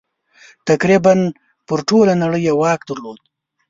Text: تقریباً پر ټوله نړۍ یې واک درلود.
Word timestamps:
تقریباً 0.67 1.13
پر 1.67 1.79
ټوله 1.89 2.13
نړۍ 2.23 2.41
یې 2.47 2.53
واک 2.61 2.79
درلود. 2.89 3.19